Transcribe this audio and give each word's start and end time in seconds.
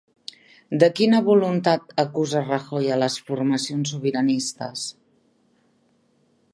De 0.83 0.87
quina 0.99 1.19
voluntat 1.27 1.93
acusa 2.05 2.43
Rajoy 2.47 2.89
a 2.97 2.99
les 3.05 3.19
formacions 3.29 3.95
sobiranistes? 3.97 4.91